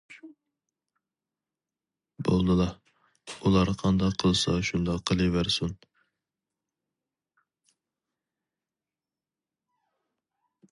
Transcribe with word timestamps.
بولدىلا، 2.29 2.67
ئۇلار 3.41 3.71
قانداق 3.83 4.17
قىلسا 4.23 4.55
شۇنداق 4.71 5.05
قىلىۋەرسۇن. 5.11 5.77